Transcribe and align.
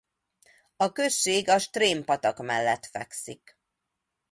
A 0.75 0.91
község 0.91 1.49
a 1.49 1.57
Strém-patak 1.59 2.37
mellett 2.45 2.85
fekszik. 2.85 3.57